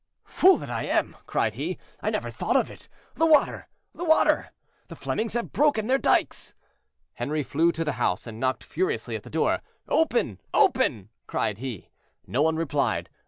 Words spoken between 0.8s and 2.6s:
am," cried he, "I never thought